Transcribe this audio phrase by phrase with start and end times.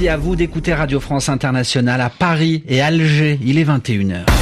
[0.00, 3.38] Merci à vous d'écouter Radio France Internationale à Paris et Alger.
[3.44, 4.39] Il est 21h.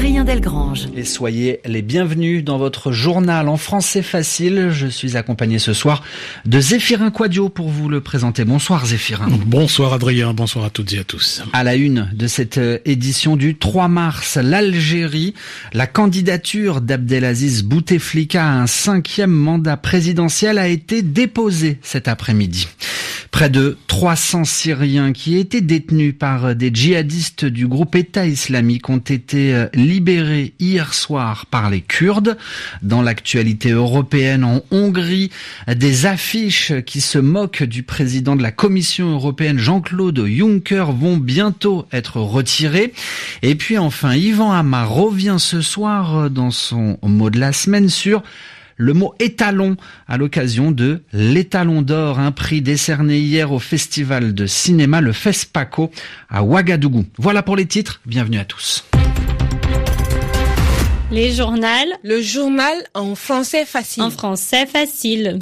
[0.00, 0.88] Adrien Delgrange.
[0.96, 4.70] Et soyez les bienvenus dans votre journal en français facile.
[4.70, 6.02] Je suis accompagné ce soir
[6.46, 8.46] de Zéphirin Quadio pour vous le présenter.
[8.46, 9.28] Bonsoir Zéphirin.
[9.44, 11.42] Bonsoir Adrien, bonsoir à toutes et à tous.
[11.52, 15.34] À la une de cette euh, édition du 3 mars, l'Algérie,
[15.74, 22.68] la candidature d'Abdelaziz Bouteflika à un cinquième mandat présidentiel a été déposée cet après-midi.
[23.40, 28.98] Près de 300 Syriens qui étaient détenus par des djihadistes du groupe État islamique ont
[28.98, 32.36] été euh, libérés hier soir par les Kurdes.
[32.82, 35.30] Dans l'actualité européenne, en Hongrie,
[35.74, 41.86] des affiches qui se moquent du président de la Commission européenne Jean-Claude Juncker vont bientôt
[41.92, 42.92] être retirées.
[43.40, 48.22] Et puis enfin, Yvan Amar revient ce soir dans son mot de la semaine sur
[48.80, 49.76] le mot étalon
[50.08, 55.90] à l'occasion de l'étalon d'or, un prix décerné hier au festival de cinéma le FESPACO
[56.30, 57.04] à Ouagadougou.
[57.18, 58.84] Voilà pour les titres, bienvenue à tous.
[61.12, 61.60] Les journaux.
[62.04, 64.02] Le journal en français facile.
[64.04, 65.38] En français facile.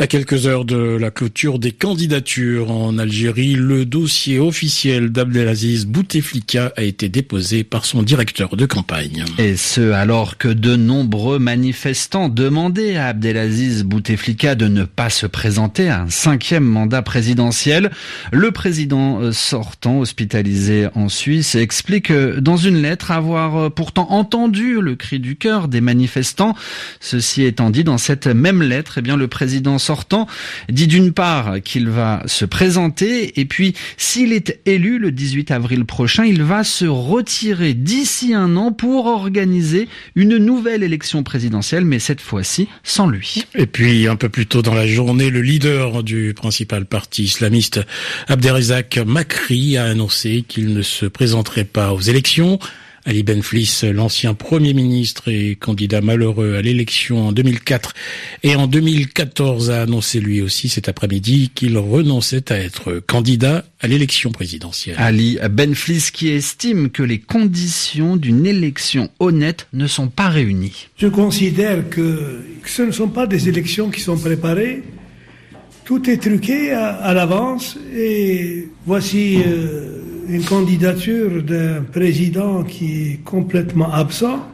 [0.00, 6.72] À quelques heures de la clôture des candidatures en Algérie, le dossier officiel d'Abdelaziz Bouteflika
[6.76, 9.24] a été déposé par son directeur de campagne.
[9.38, 15.26] Et ce, alors que de nombreux manifestants demandaient à Abdelaziz Bouteflika de ne pas se
[15.26, 17.90] présenter à un cinquième mandat présidentiel.
[18.30, 24.80] Le président euh, sortant, hospitalisé en Suisse, explique dans une lettre avoir euh, pourtant entendu
[24.80, 26.54] le cri du cœur des manifestants.
[27.00, 30.26] Ceci étant dit, dans cette même lettre, eh bien, le président sortant
[30.68, 35.86] dit d'une part qu'il va se présenter et puis s'il est élu le 18 avril
[35.86, 42.00] prochain, il va se retirer d'ici un an pour organiser une nouvelle élection présidentielle, mais
[42.00, 43.44] cette fois-ci sans lui.
[43.54, 47.80] Et puis un peu plus tôt dans la journée, le leader du principal parti islamiste,
[48.26, 52.58] Abderrazak Makri, a annoncé qu'il ne se présenterait pas aux élections.
[53.08, 57.94] Ali Benflis, l'ancien Premier ministre et candidat malheureux à l'élection en 2004
[58.42, 63.86] et en 2014 a annoncé lui aussi cet après-midi qu'il renonçait à être candidat à
[63.86, 64.96] l'élection présidentielle.
[64.98, 70.88] Ali Benflis qui estime que les conditions d'une élection honnête ne sont pas réunies.
[70.98, 74.82] Je considère que ce ne sont pas des élections qui sont préparées.
[75.86, 83.24] Tout est truqué à, à l'avance et voici euh, une candidature d'un président qui est
[83.24, 84.46] complètement absent.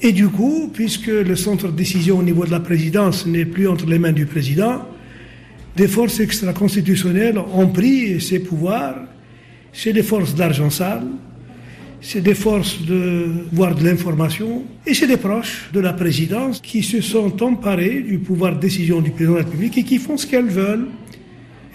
[0.00, 3.66] Et du coup, puisque le centre de décision au niveau de la présidence n'est plus
[3.66, 4.86] entre les mains du président,
[5.74, 8.96] des forces extra-constitutionnelles ont pris ces pouvoirs.
[9.72, 11.06] C'est des forces d'argent sale,
[12.00, 16.82] c'est des forces de voir de l'information, et c'est des proches de la présidence qui
[16.82, 20.16] se sont emparés du pouvoir de décision du président de la République et qui font
[20.16, 20.86] ce qu'elles veulent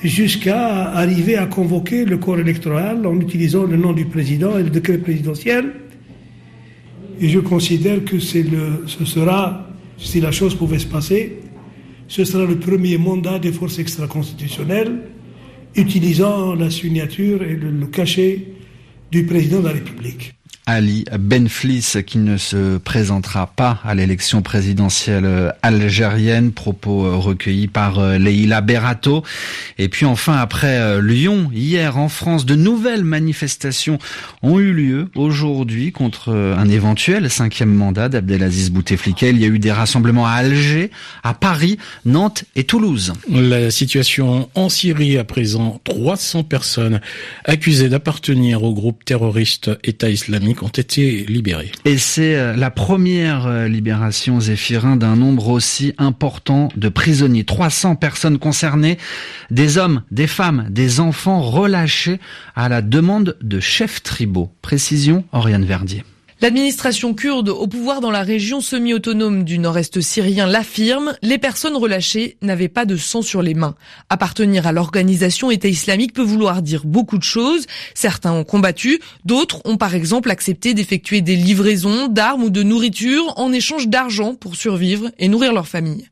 [0.03, 4.69] jusqu'à arriver à convoquer le corps électoral en utilisant le nom du président et le
[4.69, 5.73] décret présidentiel.
[7.19, 9.67] Et je considère que le, ce sera,
[9.97, 11.39] si la chose pouvait se passer,
[12.07, 15.01] ce sera le premier mandat des forces extra-constitutionnelles
[15.75, 18.47] utilisant la signature et le, le cachet
[19.11, 20.33] du président de la République.
[20.71, 28.61] Ali Benflis qui ne se présentera pas à l'élection présidentielle algérienne, propos recueillis par Leila
[28.61, 29.21] Berato.
[29.77, 33.97] Et puis enfin après Lyon, hier en France, de nouvelles manifestations
[34.43, 39.27] ont eu lieu aujourd'hui contre un éventuel cinquième mandat d'Abdelaziz Bouteflika.
[39.27, 40.89] Il y a eu des rassemblements à Alger,
[41.23, 43.11] à Paris, Nantes et Toulouse.
[43.29, 47.01] La situation en Syrie à présent, 300 personnes
[47.43, 50.60] accusées d'appartenir au groupe terroriste État islamique
[51.85, 57.43] Et c'est la première libération, Zéphirin, d'un nombre aussi important de prisonniers.
[57.43, 58.97] 300 personnes concernées,
[59.49, 62.19] des hommes, des femmes, des enfants relâchés
[62.55, 64.51] à la demande de chefs tribaux.
[64.61, 66.03] Précision, Oriane Verdier.
[66.41, 72.37] L'administration kurde au pouvoir dans la région semi-autonome du nord-est syrien l'affirme, les personnes relâchées
[72.41, 73.75] n'avaient pas de sang sur les mains.
[74.09, 77.67] Appartenir à l'organisation État islamique peut vouloir dire beaucoup de choses.
[77.93, 83.33] Certains ont combattu, d'autres ont par exemple accepté d'effectuer des livraisons d'armes ou de nourriture
[83.37, 86.09] en échange d'argent pour survivre et nourrir leur famille.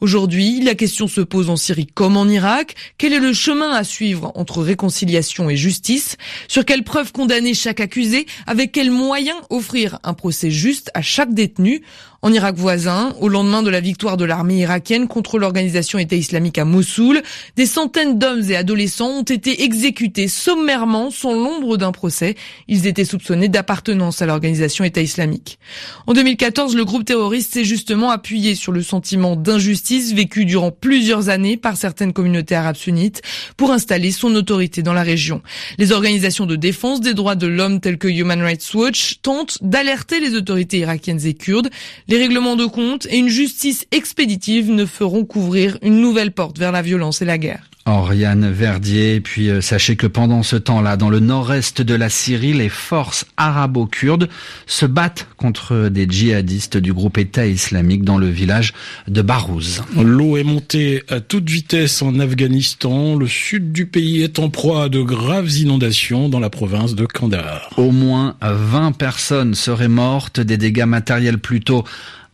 [0.00, 2.74] Aujourd'hui, la question se pose en Syrie comme en Irak.
[2.98, 6.16] Quel est le chemin à suivre entre réconciliation et justice?
[6.48, 8.26] Sur quelles preuves condamner chaque accusé?
[8.46, 11.82] Avec quels moyens offrir un procès juste à chaque détenu?
[12.22, 16.58] En Irak voisin, au lendemain de la victoire de l'armée irakienne contre l'organisation État islamique
[16.58, 17.22] à Mossoul,
[17.56, 22.34] des centaines d'hommes et adolescents ont été exécutés sommairement sans l'ombre d'un procès.
[22.68, 25.58] Ils étaient soupçonnés d'appartenance à l'organisation État islamique.
[26.06, 30.70] En 2014, le groupe terroriste s'est justement appuyé sur le sentiment d'injustice d'injustice vécue durant
[30.70, 33.22] plusieurs années par certaines communautés arabes sunnites
[33.56, 35.42] pour installer son autorité dans la région.
[35.78, 40.20] Les organisations de défense des droits de l'homme telles que Human Rights Watch tentent d'alerter
[40.20, 41.70] les autorités irakiennes et kurdes.
[42.08, 46.72] Les règlements de compte et une justice expéditive ne feront qu'ouvrir une nouvelle porte vers
[46.72, 47.70] la violence et la guerre.
[47.86, 49.20] Oriane Verdier.
[49.20, 53.24] Puis euh, sachez que pendant ce temps-là, dans le nord-est de la Syrie, les forces
[53.36, 54.28] arabo-kurdes
[54.66, 58.74] se battent contre des djihadistes du groupe État islamique dans le village
[59.08, 59.82] de Barouz.
[59.96, 63.16] L'eau est montée à toute vitesse en Afghanistan.
[63.16, 67.06] Le sud du pays est en proie à de graves inondations dans la province de
[67.06, 67.70] Kandahar.
[67.76, 71.84] Au moins 20 personnes seraient mortes, des dégâts matériels plutôt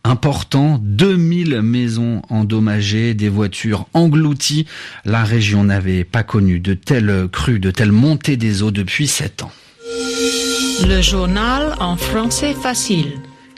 [0.03, 4.65] important, 2000 maisons endommagées, des voitures englouties.
[5.05, 9.43] La région n'avait pas connu de telles crues, de telles montées des eaux depuis 7
[9.43, 9.51] ans.
[10.85, 13.13] Le journal en français facile.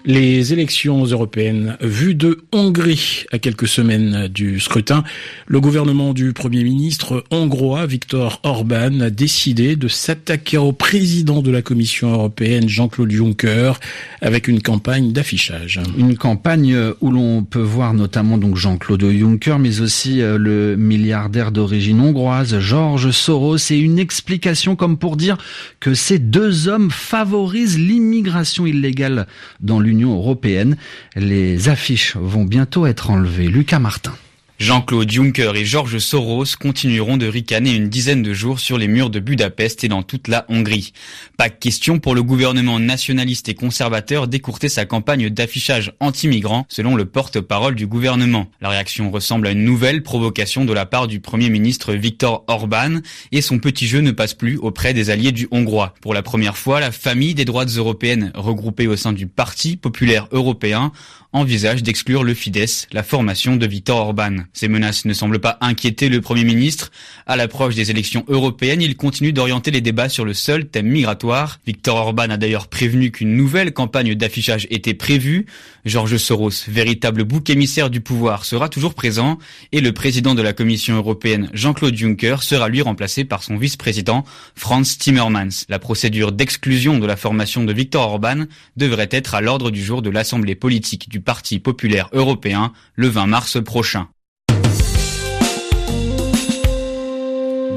[0.07, 5.04] Les élections européennes vues de Hongrie à quelques semaines du scrutin,
[5.48, 11.50] le gouvernement du Premier ministre hongrois Viktor Orban a décidé de s'attaquer au président de
[11.50, 13.80] la Commission européenne Jean-Claude Juncker
[14.22, 15.81] avec une campagne d'affichage.
[15.98, 21.51] Une campagne où l'on peut voir notamment donc Jean-Claude Juncker mais aussi euh, le milliardaire
[21.51, 25.38] d'origine hongroise Georges Soros et une explication comme pour dire
[25.80, 29.25] que ces deux hommes favorisent l'immigration illégale
[29.62, 30.77] dans l'Union européenne.
[31.15, 33.47] Les affiches vont bientôt être enlevées.
[33.47, 34.13] Lucas Martin.
[34.57, 39.10] Jean-Claude Juncker et Georges Soros continueront de ricaner une dizaine de jours sur les murs
[39.10, 40.94] de Budapest et dans toute la Hongrie.
[41.38, 47.04] Pas question pour le gouvernement nationaliste et conservateur d'écourter sa campagne d'affichage anti-migrants, selon le
[47.04, 48.50] porte-parole du gouvernement.
[48.62, 53.01] La réaction ressemble à une nouvelle provocation de la part du premier ministre Viktor Orban
[53.34, 55.94] et son petit jeu ne passe plus auprès des alliés du Hongrois.
[56.00, 60.30] Pour la première fois, la famille des droites européennes regroupée au sein du Parti populaire
[60.31, 60.94] européen
[61.34, 64.44] envisage d'exclure le Fidesz, la formation de Viktor Orban.
[64.53, 66.92] Ces menaces ne semblent pas inquiéter le Premier ministre.
[67.25, 71.59] À l'approche des élections européennes, il continue d'orienter les débats sur le seul thème migratoire.
[71.65, 75.45] Viktor Orban a d'ailleurs prévenu qu'une nouvelle campagne d'affichage était prévue.
[75.86, 79.38] Georges Soros, véritable bouc émissaire du pouvoir, sera toujours présent
[79.71, 84.25] et le président de la Commission européenne, Jean-Claude Juncker, sera lui remplacé par son vice-président,
[84.56, 85.65] Franz Timmermans.
[85.69, 88.45] La procédure d'exclusion de la formation de Viktor Orban
[88.77, 93.27] devrait être à l'ordre du jour de l'Assemblée politique du Parti populaire européen le 20
[93.27, 94.07] mars prochain.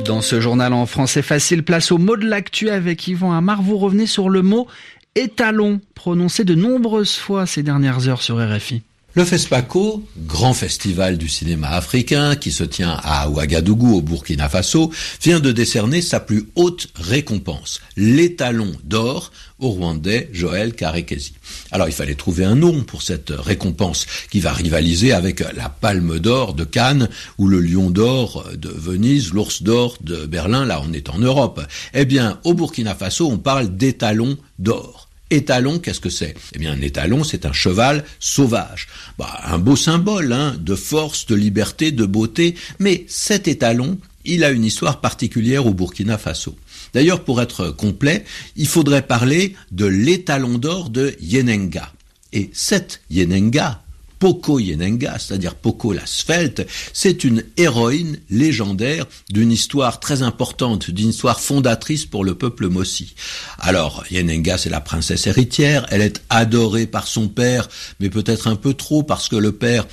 [0.09, 3.61] Dans ce journal en français facile, place au mot de l'actu avec Yvan Amar.
[3.61, 4.67] Vous revenez sur le mot
[5.15, 8.81] étalon, prononcé de nombreuses fois ces dernières heures sur RFI.
[9.15, 14.93] Le FESPACO, grand festival du cinéma africain qui se tient à Ouagadougou au Burkina Faso,
[15.23, 21.33] vient de décerner sa plus haute récompense, l'étalon d'or au Rwandais Joël Karekesi.
[21.71, 26.19] Alors il fallait trouver un nom pour cette récompense qui va rivaliser avec la Palme
[26.19, 27.09] d'or de Cannes
[27.39, 31.63] ou le Lion d'or de Venise, l'Ours d'or de Berlin, là on est en Europe.
[31.95, 35.08] Eh bien au Burkina Faso on parle d'étalon d'or.
[35.31, 36.35] Étalon, qu'est-ce que c'est?
[36.55, 38.89] Eh bien, un étalon, c'est un cheval sauvage.
[39.19, 42.55] Bah, un beau symbole hein, de force, de liberté, de beauté.
[42.79, 46.57] Mais cet étalon, il a une histoire particulière au Burkina Faso.
[46.95, 48.25] D'ailleurs, pour être complet,
[48.57, 51.93] il faudrait parler de l'étalon d'or de Yenenga.
[52.33, 53.83] Et cette Yenenga,
[54.19, 61.11] Poco Yenenga, c'est-à-dire Poco la svelte, c'est une héroïne légendaire d'une histoire très importante, d'une
[61.11, 63.15] histoire fondatrice pour le peuple Mossi.
[63.59, 67.69] Alors, Yenenga, c'est la princesse héritière, elle est adorée par son père,
[68.01, 69.87] mais peut-être un peu trop parce que le père,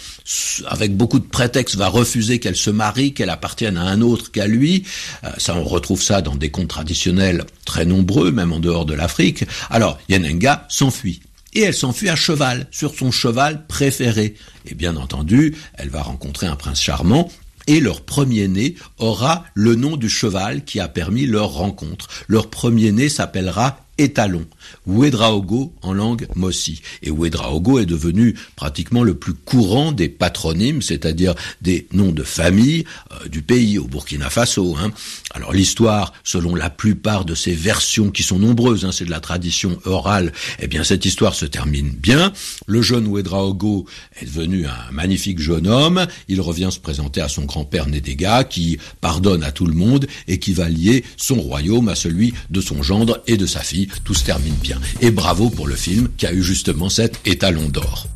[0.68, 4.48] avec beaucoup de prétextes, va refuser qu'elle se marie, qu'elle appartienne à un autre qu'à
[4.48, 4.84] lui.
[5.24, 8.94] Euh, ça, on retrouve ça dans des contes traditionnels très nombreux, même en dehors de
[8.94, 9.46] l'Afrique.
[9.70, 11.22] Alors, Yenenga s'enfuit
[11.56, 14.36] et elle s'enfuit à cheval, sur son cheval préféré.
[14.68, 17.32] Et bien entendu, elle va rencontrer un prince charmant
[17.68, 22.10] et leur premier-né aura le nom du cheval qui a permis leur rencontre.
[22.28, 24.46] Leur premier-né s'appellera étalon,
[24.86, 26.82] Ouedraogo en langue mossi.
[27.02, 32.86] Et Ouedraogo est devenu pratiquement le plus courant des patronymes, c'est-à-dire des noms de famille
[33.12, 34.76] euh, du pays, au Burkina Faso.
[34.78, 34.92] Hein.
[35.34, 39.20] Alors l'histoire, selon la plupart de ces versions qui sont nombreuses, hein, c'est de la
[39.20, 42.34] tradition orale, eh bien cette histoire se termine bien.
[42.68, 43.86] Le jeune Ouedraogo
[44.20, 48.78] est devenu un magnifique jeune homme, il revient se présenter à son grand-père Nédéga qui
[49.02, 52.84] pardonne à tout le monde et qui va lier son royaume à celui de son
[52.84, 54.80] gendre et de sa fille tout se termine bien.
[55.02, 58.08] Et bravo pour le film qui a eu justement cet étalon d'or.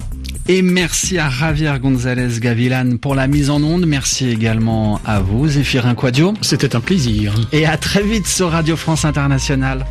[0.48, 3.86] Et merci à Javier González Gavilan pour la mise en onde.
[3.86, 6.34] Merci également à vous, Zéphirin Quadio.
[6.42, 7.36] C'était un plaisir.
[7.52, 9.86] Et à très vite sur Radio France Internationale.